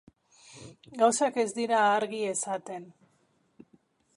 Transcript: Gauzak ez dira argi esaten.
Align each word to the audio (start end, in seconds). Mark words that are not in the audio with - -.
Gauzak 1.01 1.37
ez 1.43 1.47
dira 1.59 1.81
argi 1.91 2.23
esaten. 2.31 2.89